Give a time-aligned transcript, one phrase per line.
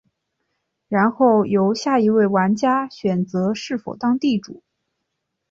[0.87, 4.63] 然后由下一位玩家选择是否当地主。